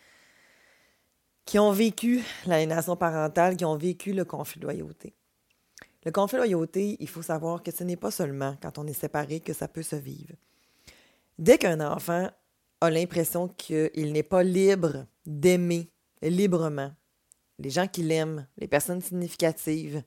qui 1.44 1.58
ont 1.58 1.70
vécu 1.70 2.22
l'aliénation 2.46 2.96
parentale, 2.96 3.56
qui 3.56 3.64
ont 3.64 3.76
vécu 3.76 4.12
le 4.12 4.24
conflit 4.24 4.60
de 4.60 4.66
loyauté. 4.66 5.14
Le 6.06 6.12
conflit 6.12 6.36
de 6.36 6.42
loyauté, 6.42 6.96
il 7.00 7.08
faut 7.08 7.20
savoir 7.20 7.64
que 7.64 7.72
ce 7.72 7.82
n'est 7.82 7.96
pas 7.96 8.12
seulement 8.12 8.56
quand 8.62 8.78
on 8.78 8.86
est 8.86 8.92
séparé 8.92 9.40
que 9.40 9.52
ça 9.52 9.66
peut 9.66 9.82
se 9.82 9.96
vivre. 9.96 10.34
Dès 11.36 11.58
qu'un 11.58 11.80
enfant 11.80 12.30
a 12.80 12.90
l'impression 12.90 13.48
qu'il 13.48 14.12
n'est 14.12 14.22
pas 14.22 14.44
libre 14.44 15.06
d'aimer 15.26 15.90
librement 16.22 16.92
les 17.58 17.70
gens 17.70 17.88
qu'il 17.88 18.12
aime, 18.12 18.46
les 18.56 18.68
personnes 18.68 19.00
significatives, 19.00 20.04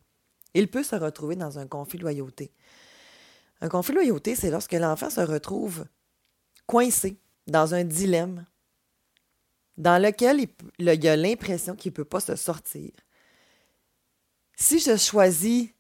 il 0.53 0.69
peut 0.69 0.83
se 0.83 0.95
retrouver 0.95 1.35
dans 1.35 1.59
un 1.59 1.67
conflit 1.67 1.97
de 1.97 2.03
loyauté. 2.03 2.53
Un 3.59 3.67
conflit 3.67 3.93
de 3.93 3.99
loyauté, 3.99 4.35
c'est 4.35 4.51
lorsque 4.51 4.71
l'enfant 4.71 5.09
se 5.09 5.19
retrouve 5.19 5.85
coincé 6.65 7.19
dans 7.47 7.73
un 7.73 7.83
dilemme 7.83 8.45
dans 9.75 10.01
lequel 10.01 10.39
il, 10.39 10.49
il 10.77 11.07
a 11.09 11.17
l'impression 11.17 11.75
qu'il 11.75 11.91
ne 11.91 11.95
peut 11.95 12.05
pas 12.05 12.21
se 12.21 12.37
sortir. 12.37 12.91
Si 14.55 14.79
je 14.79 14.95
choisis 14.95 15.71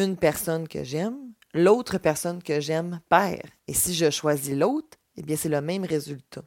une 0.00 0.16
personne 0.16 0.66
que 0.66 0.84
j'aime, 0.84 1.16
l'autre 1.54 1.98
personne 1.98 2.42
que 2.42 2.60
j'aime 2.60 3.00
perd. 3.08 3.42
Et 3.68 3.74
si 3.74 3.94
je 3.94 4.10
choisis 4.10 4.56
l'autre, 4.56 4.98
eh 5.16 5.22
bien, 5.22 5.36
c'est 5.36 5.48
le 5.48 5.60
même 5.60 5.84
résultat. 5.84 6.42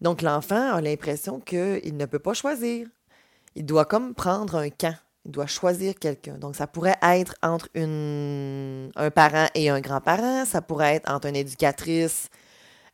Donc, 0.00 0.22
l'enfant 0.22 0.74
a 0.74 0.80
l'impression 0.80 1.40
qu'il 1.40 1.96
ne 1.96 2.06
peut 2.06 2.18
pas 2.18 2.34
choisir. 2.34 2.86
Il 3.54 3.64
doit 3.64 3.84
comme 3.84 4.14
prendre 4.14 4.56
un 4.56 4.68
camp. 4.68 4.96
Il 5.24 5.30
doit 5.30 5.46
choisir 5.46 5.94
quelqu'un. 5.94 6.34
Donc, 6.34 6.56
ça 6.56 6.66
pourrait 6.66 6.98
être 7.02 7.34
entre 7.42 7.68
un 7.74 9.10
parent 9.10 9.46
et 9.54 9.70
un 9.70 9.80
grand-parent. 9.80 10.44
Ça 10.44 10.60
pourrait 10.60 10.96
être 10.96 11.10
entre 11.10 11.28
une 11.28 11.36
éducatrice 11.36 12.28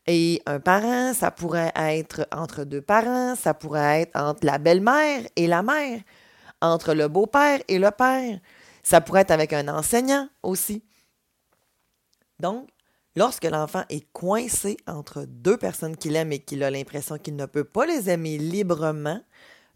et 0.07 0.43
un 0.47 0.61
parent. 0.61 1.13
Ça 1.15 1.31
pourrait 1.31 1.73
être 1.77 2.27
entre 2.33 2.65
deux 2.65 2.83
parents. 2.83 3.35
Ça 3.35 3.55
pourrait 3.55 4.03
être 4.03 4.17
entre 4.17 4.47
la 4.47 4.59
belle-mère 4.59 5.23
et 5.37 5.47
la 5.47 5.63
mère. 5.63 6.01
Entre 6.61 6.95
le 6.95 7.09
beau-père 7.09 7.61
et 7.69 7.79
le 7.79 7.91
père. 7.91 8.39
Ça 8.83 9.01
pourrait 9.01 9.23
être 9.23 9.31
avec 9.31 9.53
un 9.53 9.69
enseignant 9.69 10.29
aussi. 10.43 10.85
Donc, 12.41 12.69
lorsque 13.17 13.45
l'enfant 13.45 13.85
est 13.89 14.11
coincé 14.13 14.77
entre 14.87 15.25
deux 15.27 15.57
personnes 15.57 15.97
qu'il 15.97 16.17
aime 16.17 16.33
et 16.33 16.41
qu'il 16.41 16.63
a 16.65 16.71
l'impression 16.71 17.19
qu'il 17.19 17.37
ne 17.37 17.47
peut 17.47 17.65
pas 17.65 17.87
les 17.87 18.11
aimer 18.11 18.39
librement, 18.39 19.21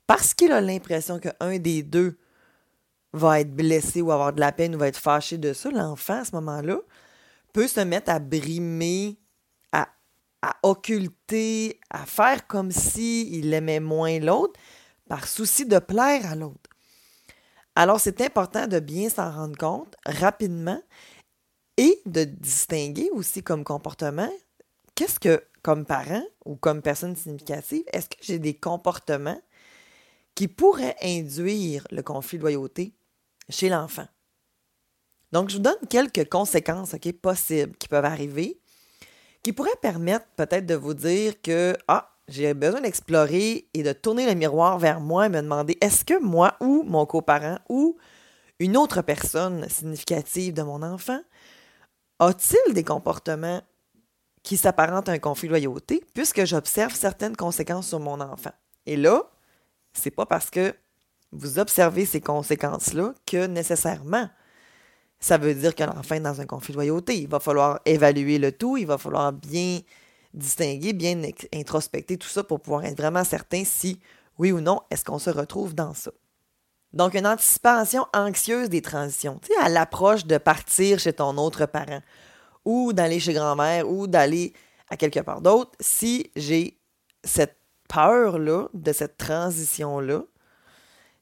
parce 0.06 0.34
qu'il 0.34 0.52
a 0.52 0.60
l'impression 0.60 1.18
qu'un 1.18 1.58
des 1.58 1.82
deux 1.82 2.18
va 3.12 3.40
être 3.40 3.54
blessé 3.54 4.02
ou 4.02 4.12
avoir 4.12 4.32
de 4.32 4.40
la 4.40 4.52
peine 4.52 4.74
ou 4.74 4.78
va 4.78 4.88
être 4.88 4.98
fâché 4.98 5.38
de 5.38 5.52
ça, 5.52 5.70
l'enfant 5.70 6.20
à 6.20 6.24
ce 6.24 6.34
moment-là 6.36 6.78
peut 7.52 7.68
se 7.68 7.80
mettre 7.80 8.10
à 8.10 8.18
brimer, 8.18 9.18
à, 9.72 9.88
occulter, 10.62 11.80
à 11.90 12.06
faire 12.06 12.46
comme 12.46 12.70
s'il 12.70 13.34
il 13.34 13.52
aimait 13.52 13.80
moins 13.80 14.20
l'autre 14.20 14.60
par 15.08 15.26
souci 15.26 15.66
de 15.66 15.78
plaire 15.78 16.30
à 16.30 16.36
l'autre. 16.36 16.65
Alors, 17.76 18.00
c'est 18.00 18.22
important 18.22 18.66
de 18.66 18.80
bien 18.80 19.10
s'en 19.10 19.30
rendre 19.30 19.56
compte 19.56 19.94
rapidement 20.06 20.82
et 21.76 22.00
de 22.06 22.24
distinguer 22.24 23.10
aussi 23.12 23.42
comme 23.42 23.64
comportement 23.64 24.30
qu'est-ce 24.94 25.20
que, 25.20 25.44
comme 25.62 25.84
parent 25.84 26.24
ou 26.46 26.56
comme 26.56 26.80
personne 26.80 27.14
significative, 27.14 27.84
est-ce 27.92 28.08
que 28.08 28.16
j'ai 28.22 28.38
des 28.38 28.54
comportements 28.54 29.40
qui 30.34 30.48
pourraient 30.48 30.96
induire 31.02 31.86
le 31.90 32.02
conflit 32.02 32.38
de 32.38 32.42
loyauté 32.42 32.94
chez 33.50 33.68
l'enfant? 33.68 34.08
Donc, 35.32 35.50
je 35.50 35.56
vous 35.56 35.62
donne 35.62 35.76
quelques 35.90 36.30
conséquences 36.30 36.96
possibles 37.20 37.76
qui 37.76 37.88
peuvent 37.88 38.04
arriver 38.06 38.58
qui 39.46 39.52
pourrait 39.52 39.70
permettre 39.80 40.26
peut-être 40.34 40.66
de 40.66 40.74
vous 40.74 40.94
dire 40.94 41.40
que, 41.40 41.76
ah, 41.86 42.15
j'ai 42.28 42.54
besoin 42.54 42.80
d'explorer 42.80 43.68
et 43.72 43.82
de 43.82 43.92
tourner 43.92 44.26
le 44.26 44.34
miroir 44.34 44.78
vers 44.78 45.00
moi 45.00 45.26
et 45.26 45.28
me 45.28 45.40
demander 45.40 45.78
est-ce 45.80 46.04
que 46.04 46.20
moi 46.20 46.56
ou 46.60 46.82
mon 46.84 47.06
coparent 47.06 47.58
ou 47.68 47.96
une 48.58 48.76
autre 48.76 49.02
personne 49.02 49.68
significative 49.68 50.54
de 50.54 50.62
mon 50.62 50.82
enfant 50.82 51.20
a-t-il 52.18 52.74
des 52.74 52.84
comportements 52.84 53.62
qui 54.42 54.56
s'apparentent 54.56 55.08
à 55.08 55.12
un 55.12 55.18
conflit 55.18 55.48
de 55.48 55.52
loyauté 55.52 56.02
puisque 56.14 56.44
j'observe 56.44 56.94
certaines 56.94 57.36
conséquences 57.36 57.88
sur 57.88 58.00
mon 58.00 58.20
enfant? 58.20 58.52
Et 58.86 58.96
là, 58.96 59.22
c'est 59.92 60.10
pas 60.10 60.26
parce 60.26 60.50
que 60.50 60.74
vous 61.32 61.58
observez 61.58 62.06
ces 62.06 62.20
conséquences-là 62.20 63.14
que 63.26 63.46
nécessairement 63.46 64.28
ça 65.18 65.38
veut 65.38 65.54
dire 65.54 65.74
que 65.74 65.82
l'enfant 65.82 66.14
est 66.14 66.20
dans 66.20 66.40
un 66.40 66.46
conflit 66.46 66.72
de 66.72 66.78
loyauté. 66.78 67.18
Il 67.18 67.28
va 67.28 67.40
falloir 67.40 67.80
évaluer 67.84 68.38
le 68.38 68.52
tout, 68.52 68.76
il 68.76 68.86
va 68.86 68.98
falloir 68.98 69.32
bien 69.32 69.80
distinguer, 70.36 70.92
bien 70.92 71.20
introspecter 71.52 72.18
tout 72.18 72.28
ça 72.28 72.44
pour 72.44 72.60
pouvoir 72.60 72.84
être 72.84 72.96
vraiment 72.96 73.24
certain 73.24 73.64
si, 73.64 74.00
oui 74.38 74.52
ou 74.52 74.60
non, 74.60 74.82
est-ce 74.90 75.04
qu'on 75.04 75.18
se 75.18 75.30
retrouve 75.30 75.74
dans 75.74 75.94
ça. 75.94 76.12
Donc, 76.92 77.14
une 77.14 77.26
anticipation 77.26 78.06
anxieuse 78.14 78.68
des 78.68 78.82
transitions, 78.82 79.38
tu 79.42 79.52
sais, 79.52 79.60
à 79.60 79.68
l'approche 79.68 80.26
de 80.26 80.38
partir 80.38 80.98
chez 80.98 81.12
ton 81.12 81.36
autre 81.36 81.66
parent, 81.66 82.00
ou 82.64 82.92
d'aller 82.92 83.20
chez 83.20 83.32
grand-mère, 83.32 83.88
ou 83.88 84.06
d'aller 84.06 84.52
à 84.88 84.96
quelque 84.96 85.20
part 85.20 85.40
d'autre, 85.40 85.72
si 85.80 86.30
j'ai 86.36 86.78
cette 87.24 87.58
peur-là, 87.88 88.68
de 88.72 88.92
cette 88.92 89.16
transition-là, 89.16 90.22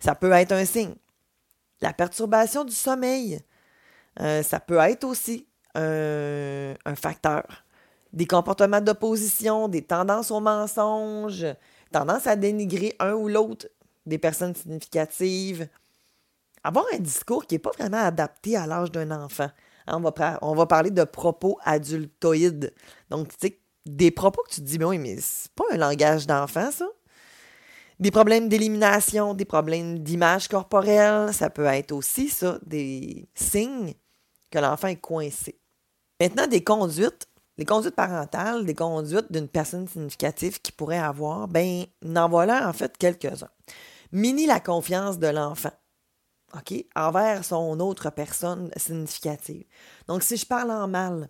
ça 0.00 0.14
peut 0.14 0.32
être 0.32 0.52
un 0.52 0.64
signe. 0.64 0.94
La 1.80 1.92
perturbation 1.92 2.64
du 2.64 2.74
sommeil, 2.74 3.40
euh, 4.20 4.42
ça 4.42 4.60
peut 4.60 4.78
être 4.78 5.04
aussi 5.04 5.46
un 5.76 6.94
facteur 6.94 7.63
des 8.14 8.26
comportements 8.26 8.80
d'opposition, 8.80 9.68
des 9.68 9.82
tendances 9.82 10.30
au 10.30 10.40
mensonge, 10.40 11.44
tendance 11.92 12.26
à 12.26 12.36
dénigrer 12.36 12.94
un 13.00 13.12
ou 13.12 13.28
l'autre 13.28 13.66
des 14.06 14.18
personnes 14.18 14.54
significatives. 14.54 15.68
Avoir 16.62 16.84
un 16.94 16.98
discours 16.98 17.44
qui 17.44 17.56
n'est 17.56 17.58
pas 17.58 17.72
vraiment 17.76 17.98
adapté 17.98 18.56
à 18.56 18.66
l'âge 18.66 18.92
d'un 18.92 19.10
enfant. 19.10 19.50
Hein, 19.86 20.02
on, 20.40 20.54
va, 20.54 20.66
parler 20.66 20.90
de 20.90 21.04
propos 21.04 21.58
adultoïdes. 21.64 22.72
Donc, 23.10 23.28
tu 23.28 23.48
sais, 23.48 23.60
des 23.84 24.10
propos 24.10 24.42
que 24.44 24.54
tu 24.54 24.60
te 24.60 24.66
dis, 24.66 24.78
mais 24.78 24.86
oui, 24.86 24.98
mais 24.98 25.16
c'est 25.20 25.52
pas 25.52 25.64
un 25.72 25.76
langage 25.76 26.26
d'enfant, 26.26 26.70
ça. 26.70 26.86
Des 28.00 28.10
problèmes 28.10 28.48
d'élimination, 28.48 29.34
des 29.34 29.44
problèmes 29.44 29.98
d'image 29.98 30.48
corporelle, 30.48 31.32
ça 31.34 31.50
peut 31.50 31.66
être 31.66 31.92
aussi 31.92 32.28
ça, 32.28 32.58
des 32.64 33.28
signes 33.34 33.94
que 34.50 34.58
l'enfant 34.58 34.88
est 34.88 34.96
coincé. 34.96 35.58
Maintenant, 36.20 36.46
des 36.46 36.64
conduites 36.64 37.28
les 37.56 37.64
conduites 37.64 37.94
parentales, 37.94 38.64
des 38.64 38.74
conduites 38.74 39.30
d'une 39.30 39.48
personne 39.48 39.88
significative 39.88 40.60
qui 40.60 40.72
pourrait 40.72 40.98
avoir, 40.98 41.48
ben, 41.48 41.84
n'en 42.02 42.28
voilà 42.28 42.68
en 42.68 42.72
fait 42.72 42.96
quelques-uns. 42.98 43.50
Mini 44.12 44.46
la 44.46 44.60
confiance 44.60 45.18
de 45.18 45.28
l'enfant, 45.28 45.72
OK, 46.54 46.84
envers 46.94 47.44
son 47.44 47.78
autre 47.80 48.10
personne 48.10 48.70
significative. 48.76 49.64
Donc, 50.06 50.22
si 50.22 50.36
je 50.36 50.46
parle 50.46 50.70
en 50.70 50.88
mal, 50.88 51.28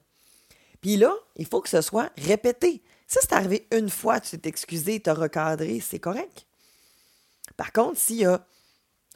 puis 0.81 0.97
là, 0.97 1.15
il 1.37 1.47
faut 1.47 1.61
que 1.61 1.69
ce 1.69 1.81
soit 1.81 2.11
répété. 2.19 2.83
Si 3.07 3.19
c'est 3.21 3.33
arrivé 3.33 3.67
une 3.73 3.91
fois, 3.91 4.21
tu 4.21 4.39
t'es 4.39 4.49
excusé, 4.49 5.01
tu 5.01 5.11
as 5.11 5.15
recadré, 5.15 5.81
c'est 5.81 5.99
correct. 5.99 6.47
Par 7.57 7.73
contre, 7.73 7.99
si 7.99 8.25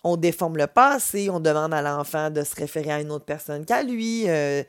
on 0.04 0.16
déforme 0.16 0.56
le 0.56 0.66
passé, 0.66 1.28
on 1.30 1.40
demande 1.40 1.74
à 1.74 1.82
l'enfant 1.82 2.30
de 2.30 2.42
se 2.44 2.54
référer 2.54 2.92
à 2.92 3.00
une 3.00 3.10
autre 3.10 3.24
personne 3.24 3.64
qu'à 3.64 3.82
lui, 3.82 4.28
euh, 4.28 4.62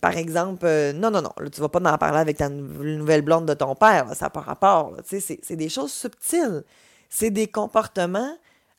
par 0.00 0.16
exemple, 0.16 0.66
euh, 0.66 0.92
non, 0.92 1.10
non, 1.10 1.22
non, 1.22 1.32
là, 1.38 1.48
tu 1.48 1.60
vas 1.60 1.68
pas 1.68 1.80
en 1.80 1.98
parler 1.98 2.18
avec 2.18 2.36
ta 2.36 2.48
nouvelle 2.48 3.22
blonde 3.22 3.46
de 3.46 3.54
ton 3.54 3.74
père, 3.74 4.14
ça 4.14 4.26
n'a 4.26 4.30
pas 4.30 4.40
rapport. 4.40 4.96
C'est 5.04 5.56
des 5.56 5.68
choses 5.68 5.92
subtiles. 5.92 6.62
C'est 7.08 7.30
des 7.30 7.46
comportements 7.46 8.36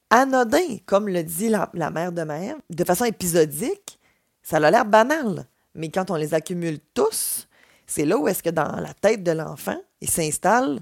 anodins, 0.09 0.77
comme 0.85 1.09
le 1.09 1.23
dit 1.23 1.49
la, 1.49 1.69
mère 1.91 2.11
de 2.11 2.23
mère, 2.23 2.55
de 2.69 2.83
façon 2.83 3.05
épisodique. 3.05 3.99
Ça 4.43 4.57
a 4.57 4.71
l'air 4.71 4.85
banal, 4.85 5.45
mais 5.73 5.89
quand 5.89 6.11
on 6.11 6.15
les 6.15 6.33
accumule 6.33 6.79
tous, 6.93 7.47
c'est 7.85 8.05
là 8.05 8.17
où 8.17 8.27
est-ce 8.27 8.43
que 8.43 8.49
dans 8.49 8.75
la 8.79 8.93
tête 8.93 9.23
de 9.23 9.31
l'enfant, 9.31 9.81
il 10.01 10.09
s'installe 10.09 10.79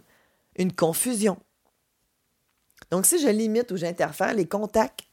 une 0.58 0.74
confusion. 0.74 1.38
Donc, 2.92 3.06
si 3.06 3.20
je 3.20 3.28
limite 3.28 3.72
ou 3.72 3.78
j'interfère 3.78 4.34
les 4.34 4.48
contacts 4.48 5.06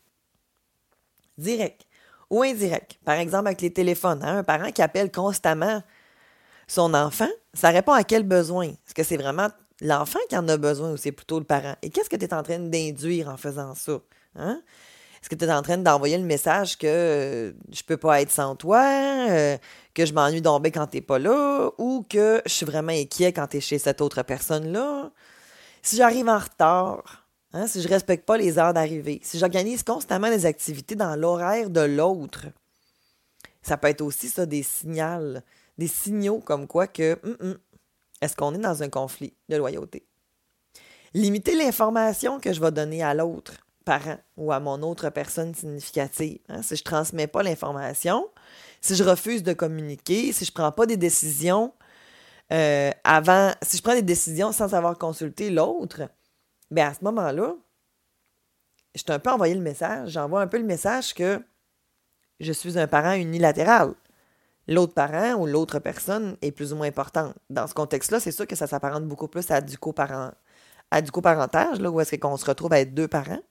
directs, 1.38 1.86
ou 2.32 2.42
indirect. 2.42 2.98
Par 3.04 3.16
exemple, 3.16 3.46
avec 3.46 3.60
les 3.60 3.72
téléphones. 3.72 4.22
Hein, 4.24 4.38
un 4.38 4.42
parent 4.42 4.72
qui 4.72 4.80
appelle 4.80 5.12
constamment 5.12 5.82
son 6.66 6.94
enfant, 6.94 7.28
ça 7.52 7.68
répond 7.68 7.92
à 7.92 8.02
quel 8.02 8.22
besoin? 8.22 8.68
Est-ce 8.68 8.94
que 8.94 9.02
c'est 9.02 9.18
vraiment 9.18 9.48
l'enfant 9.82 10.18
qui 10.30 10.36
en 10.36 10.48
a 10.48 10.56
besoin 10.56 10.92
ou 10.92 10.96
c'est 10.96 11.12
plutôt 11.12 11.38
le 11.38 11.44
parent? 11.44 11.76
Et 11.82 11.90
qu'est-ce 11.90 12.08
que 12.08 12.16
tu 12.16 12.24
es 12.24 12.32
en 12.32 12.42
train 12.42 12.58
d'induire 12.58 13.28
en 13.28 13.36
faisant 13.36 13.74
ça? 13.74 13.98
Hein? 14.36 14.62
Est-ce 15.20 15.28
que 15.28 15.34
tu 15.34 15.44
es 15.44 15.52
en 15.52 15.60
train 15.60 15.76
d'envoyer 15.76 16.16
le 16.16 16.24
message 16.24 16.78
que 16.78 16.86
euh, 16.86 17.52
je 17.70 17.82
peux 17.82 17.98
pas 17.98 18.22
être 18.22 18.30
sans 18.30 18.56
toi, 18.56 18.82
euh, 19.28 19.58
que 19.94 20.06
je 20.06 20.14
m'ennuie 20.14 20.40
d'omber 20.40 20.70
quand 20.70 20.86
tu 20.86 20.96
n'es 20.96 21.02
pas 21.02 21.18
là, 21.18 21.70
ou 21.76 22.06
que 22.08 22.40
je 22.46 22.50
suis 22.50 22.66
vraiment 22.66 22.92
inquiet 22.92 23.34
quand 23.34 23.46
tu 23.46 23.58
es 23.58 23.60
chez 23.60 23.78
cette 23.78 24.00
autre 24.00 24.22
personne-là? 24.22 25.10
Si 25.82 25.96
j'arrive 25.96 26.28
en 26.28 26.38
retard, 26.38 27.21
Hein, 27.54 27.66
si 27.66 27.82
je 27.82 27.88
ne 27.88 27.92
respecte 27.92 28.24
pas 28.24 28.38
les 28.38 28.58
heures 28.58 28.72
d'arrivée, 28.72 29.20
si 29.22 29.38
j'organise 29.38 29.82
constamment 29.82 30.28
les 30.28 30.46
activités 30.46 30.94
dans 30.94 31.16
l'horaire 31.16 31.68
de 31.68 31.82
l'autre, 31.82 32.46
ça 33.60 33.76
peut 33.76 33.88
être 33.88 34.00
aussi 34.00 34.28
ça 34.28 34.46
des 34.46 34.62
signaux, 34.62 35.38
des 35.76 35.86
signaux 35.86 36.40
comme 36.40 36.66
quoi 36.66 36.86
que 36.86 37.18
hum, 37.22 37.36
hum, 37.40 37.58
est-ce 38.22 38.36
qu'on 38.36 38.54
est 38.54 38.58
dans 38.58 38.82
un 38.82 38.88
conflit 38.88 39.34
de 39.48 39.56
loyauté? 39.56 40.06
Limiter 41.12 41.54
l'information 41.54 42.40
que 42.40 42.52
je 42.52 42.60
vais 42.60 42.70
donner 42.70 43.02
à 43.02 43.12
l'autre 43.12 43.54
parent 43.84 44.16
ou 44.36 44.52
à 44.52 44.60
mon 44.60 44.80
autre 44.82 45.10
personne 45.10 45.54
significative. 45.54 46.38
Hein, 46.48 46.62
si 46.62 46.76
je 46.76 46.80
ne 46.80 46.84
transmets 46.84 47.26
pas 47.26 47.42
l'information, 47.42 48.28
si 48.80 48.94
je 48.94 49.04
refuse 49.04 49.42
de 49.42 49.52
communiquer, 49.52 50.32
si 50.32 50.44
je 50.44 50.50
ne 50.50 50.54
prends 50.54 50.72
pas 50.72 50.86
des 50.86 50.96
décisions 50.96 51.74
euh, 52.52 52.90
avant, 53.04 53.52
si 53.62 53.76
je 53.76 53.82
prends 53.82 53.94
des 53.94 54.02
décisions 54.02 54.52
sans 54.52 54.74
avoir 54.74 54.96
consulté 54.96 55.50
l'autre, 55.50 56.02
Bien, 56.72 56.88
à 56.88 56.94
ce 56.94 57.04
moment-là, 57.04 57.54
je 58.94 59.02
t'ai 59.02 59.12
un 59.12 59.18
peu 59.18 59.28
envoyé 59.28 59.54
le 59.54 59.60
message, 59.60 60.08
j'envoie 60.08 60.40
un 60.40 60.46
peu 60.46 60.56
le 60.56 60.64
message 60.64 61.12
que 61.12 61.38
je 62.40 62.50
suis 62.50 62.78
un 62.78 62.86
parent 62.86 63.12
unilatéral. 63.12 63.92
L'autre 64.66 64.94
parent 64.94 65.34
ou 65.34 65.44
l'autre 65.44 65.80
personne 65.80 66.38
est 66.40 66.50
plus 66.50 66.72
ou 66.72 66.76
moins 66.76 66.86
importante. 66.86 67.34
Dans 67.50 67.66
ce 67.66 67.74
contexte-là, 67.74 68.20
c'est 68.20 68.32
sûr 68.32 68.46
que 68.46 68.56
ça 68.56 68.66
s'apparente 68.66 69.04
beaucoup 69.04 69.28
plus 69.28 69.50
à 69.50 69.60
du, 69.60 69.76
à 70.90 71.02
du 71.02 71.10
coparentage, 71.10 71.78
là, 71.78 71.90
où 71.90 72.00
est-ce 72.00 72.16
qu'on 72.16 72.38
se 72.38 72.46
retrouve 72.46 72.72
à 72.72 72.80
être 72.80 72.94
deux 72.94 73.08
parents. 73.08 73.42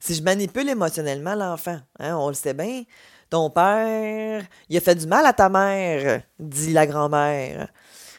Si 0.00 0.14
je 0.14 0.22
manipule 0.22 0.68
émotionnellement 0.68 1.34
l'enfant, 1.36 1.80
hein, 2.00 2.16
on 2.16 2.28
le 2.28 2.34
sait 2.34 2.52
bien, 2.52 2.82
ton 3.30 3.48
père, 3.48 4.44
il 4.68 4.76
a 4.76 4.80
fait 4.80 4.94
du 4.94 5.06
mal 5.06 5.24
à 5.24 5.32
ta 5.32 5.48
mère, 5.48 6.22
dit 6.38 6.74
la 6.74 6.86
grand-mère. 6.86 7.72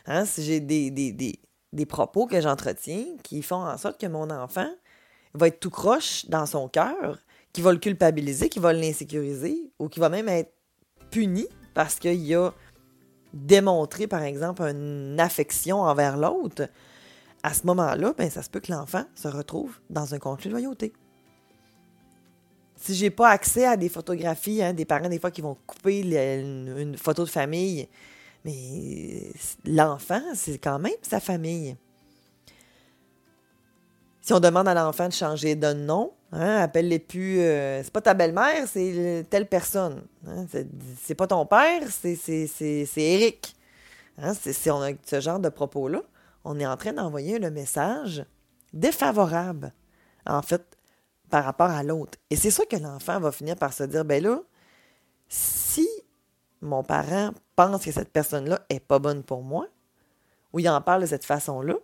Hein, 0.07 0.25
si 0.25 0.43
j'ai 0.43 0.59
des, 0.59 0.89
des 0.89 1.39
propos 1.85 2.25
que 2.25 2.41
j'entretiens 2.41 3.05
qui 3.23 3.41
font 3.41 3.63
en 3.63 3.77
sorte 3.77 3.99
que 3.99 4.07
mon 4.07 4.29
enfant 4.29 4.69
va 5.33 5.47
être 5.47 5.59
tout 5.59 5.69
croche 5.69 6.25
dans 6.27 6.45
son 6.45 6.67
cœur, 6.67 7.19
qui 7.53 7.61
va 7.61 7.71
le 7.71 7.79
culpabiliser, 7.79 8.49
qui 8.49 8.59
va 8.59 8.73
l'insécuriser 8.73 9.71
ou 9.79 9.87
qui 9.87 9.99
va 9.99 10.09
même 10.09 10.29
être 10.29 10.53
puni 11.11 11.47
parce 11.73 11.95
qu'il 11.95 12.35
a 12.35 12.51
démontré, 13.33 14.07
par 14.07 14.23
exemple, 14.23 14.63
une 14.63 15.19
affection 15.19 15.81
envers 15.81 16.17
l'autre, 16.17 16.67
à 17.43 17.53
ce 17.53 17.65
moment-là, 17.67 18.13
ben, 18.17 18.29
ça 18.29 18.41
se 18.41 18.49
peut 18.49 18.59
que 18.59 18.71
l'enfant 18.71 19.05
se 19.15 19.27
retrouve 19.27 19.79
dans 19.89 20.13
un 20.13 20.19
conflit 20.19 20.49
de 20.49 20.53
loyauté. 20.53 20.93
Si 22.75 22.95
j'ai 22.95 23.09
pas 23.09 23.29
accès 23.29 23.65
à 23.65 23.77
des 23.77 23.89
photographies, 23.89 24.63
hein, 24.63 24.73
des 24.73 24.85
parents 24.85 25.09
des 25.09 25.19
fois 25.19 25.31
qui 25.31 25.41
vont 25.41 25.57
couper 25.67 26.01
une 26.01 26.97
photo 26.97 27.23
de 27.23 27.29
famille 27.29 27.87
mais 28.45 29.31
l'enfant, 29.65 30.21
c'est 30.33 30.57
quand 30.57 30.79
même 30.79 30.93
sa 31.01 31.19
famille. 31.19 31.75
Si 34.21 34.33
on 34.33 34.39
demande 34.39 34.67
à 34.67 34.73
l'enfant 34.73 35.07
de 35.07 35.13
changer 35.13 35.55
de 35.55 35.73
nom, 35.73 36.13
hein, 36.31 36.57
appelle-les 36.57 36.99
plus. 36.99 37.39
Euh, 37.39 37.81
c'est 37.83 37.91
pas 37.91 38.01
ta 38.01 38.13
belle-mère, 38.13 38.67
c'est 38.67 39.25
telle 39.29 39.47
personne. 39.47 40.03
Hein, 40.27 40.45
c'est 41.01 41.15
pas 41.15 41.27
ton 41.27 41.45
père, 41.45 41.83
c'est 41.89 42.87
Eric. 42.97 43.55
Hein, 44.17 44.33
si 44.33 44.69
on 44.69 44.81
a 44.81 44.91
ce 45.05 45.19
genre 45.19 45.39
de 45.39 45.49
propos-là, 45.49 46.01
on 46.43 46.59
est 46.59 46.67
en 46.67 46.77
train 46.77 46.93
d'envoyer 46.93 47.39
le 47.39 47.51
message 47.51 48.25
défavorable, 48.73 49.73
en 50.25 50.41
fait, 50.41 50.63
par 51.29 51.43
rapport 51.45 51.69
à 51.69 51.83
l'autre. 51.83 52.17
Et 52.29 52.35
c'est 52.35 52.51
ça 52.51 52.65
que 52.65 52.75
l'enfant 52.75 53.19
va 53.19 53.31
finir 53.31 53.55
par 53.55 53.73
se 53.73 53.83
dire 53.83 54.05
ben 54.05 54.21
là, 54.23 54.41
si 55.27 55.87
mon 56.61 56.83
parent 56.83 57.31
pense 57.55 57.85
que 57.85 57.91
cette 57.91 58.11
personne-là 58.11 58.65
est 58.69 58.79
pas 58.79 58.99
bonne 58.99 59.23
pour 59.23 59.43
moi, 59.43 59.67
ou 60.53 60.59
il 60.59 60.69
en 60.69 60.81
parle 60.81 61.01
de 61.01 61.07
cette 61.07 61.25
façon-là, 61.25 61.75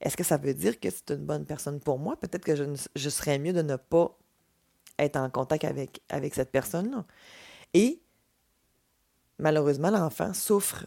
est-ce 0.00 0.16
que 0.16 0.24
ça 0.24 0.36
veut 0.36 0.54
dire 0.54 0.80
que 0.80 0.90
c'est 0.90 1.10
une 1.10 1.24
bonne 1.24 1.44
personne 1.44 1.80
pour 1.80 1.98
moi? 1.98 2.16
Peut-être 2.16 2.44
que 2.44 2.56
je, 2.56 3.08
serais 3.08 3.38
mieux 3.38 3.52
de 3.52 3.62
ne 3.62 3.76
pas 3.76 4.16
être 4.98 5.16
en 5.16 5.30
contact 5.30 5.64
avec, 5.64 6.02
avec 6.08 6.34
cette 6.34 6.50
personne-là. 6.50 7.04
Et 7.72 8.02
malheureusement, 9.38 9.90
l'enfant 9.90 10.34
souffre, 10.34 10.86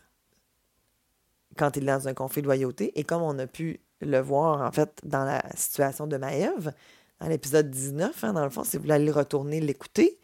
quand 1.57 1.77
il 1.77 1.83
est 1.83 1.91
dans 1.91 2.07
un 2.07 2.13
conflit 2.13 2.41
de 2.41 2.47
loyauté. 2.47 2.97
Et 2.99 3.03
comme 3.03 3.21
on 3.21 3.37
a 3.39 3.47
pu 3.47 3.79
le 4.01 4.19
voir, 4.19 4.61
en 4.61 4.71
fait, 4.71 4.99
dans 5.03 5.23
la 5.23 5.43
situation 5.55 6.07
de 6.07 6.17
Maëve, 6.17 6.73
dans 7.19 7.27
l'épisode 7.27 7.69
19, 7.69 8.23
hein, 8.23 8.33
dans 8.33 8.43
le 8.43 8.49
fond, 8.49 8.63
si 8.63 8.77
vous 8.77 8.83
voulez 8.83 9.11
retourner 9.11 9.61
l'écouter, 9.61 10.19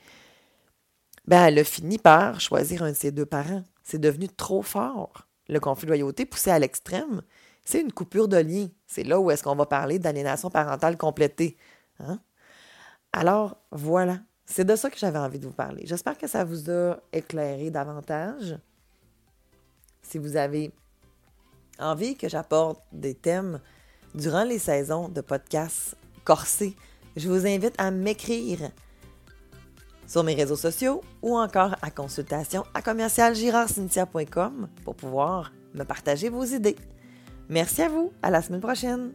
ben, 1.31 1.45
elle 1.45 1.59
a 1.59 1.63
fini 1.63 1.97
par 1.97 2.41
choisir 2.41 2.83
un 2.83 2.89
de 2.89 2.93
ses 2.93 3.13
deux 3.13 3.25
parents. 3.25 3.63
C'est 3.85 3.99
devenu 4.01 4.27
trop 4.27 4.61
fort. 4.61 5.29
Le 5.47 5.61
conflit 5.61 5.85
de 5.85 5.91
loyauté 5.91 6.25
poussé 6.25 6.51
à 6.51 6.59
l'extrême, 6.59 7.21
c'est 7.63 7.79
une 7.79 7.93
coupure 7.93 8.27
de 8.27 8.35
lien. 8.35 8.67
C'est 8.85 9.05
là 9.05 9.17
où 9.17 9.31
est-ce 9.31 9.41
qu'on 9.41 9.55
va 9.55 9.65
parler 9.65 9.97
d'aliénation 9.97 10.49
parentale 10.49 10.97
complétée. 10.97 11.55
Hein? 12.01 12.19
Alors, 13.13 13.55
voilà. 13.71 14.19
C'est 14.45 14.65
de 14.65 14.75
ça 14.75 14.89
que 14.89 14.97
j'avais 14.97 15.19
envie 15.19 15.39
de 15.39 15.47
vous 15.47 15.53
parler. 15.53 15.83
J'espère 15.85 16.17
que 16.17 16.27
ça 16.27 16.43
vous 16.43 16.69
a 16.69 16.97
éclairé 17.13 17.69
davantage. 17.69 18.57
Si 20.01 20.17
vous 20.17 20.35
avez 20.35 20.73
envie 21.79 22.17
que 22.17 22.27
j'apporte 22.27 22.83
des 22.91 23.13
thèmes 23.13 23.61
durant 24.13 24.43
les 24.43 24.59
saisons 24.59 25.07
de 25.07 25.21
podcasts 25.21 25.95
corsés, 26.25 26.75
je 27.15 27.29
vous 27.29 27.47
invite 27.47 27.75
à 27.77 27.89
m'écrire 27.89 28.69
sur 30.11 30.25
mes 30.25 30.33
réseaux 30.35 30.57
sociaux 30.57 31.01
ou 31.21 31.37
encore 31.37 31.77
à 31.81 31.89
consultation 31.89 32.65
à 32.73 32.81
commercialgirardcynthia.com 32.81 34.67
pour 34.83 34.95
pouvoir 34.95 35.53
me 35.73 35.83
partager 35.85 36.27
vos 36.27 36.43
idées. 36.43 36.75
Merci 37.47 37.83
à 37.83 37.87
vous, 37.87 38.11
à 38.21 38.29
la 38.29 38.41
semaine 38.41 38.59
prochaine. 38.59 39.13